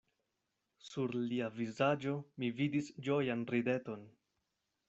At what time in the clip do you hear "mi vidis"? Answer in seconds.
2.41-2.91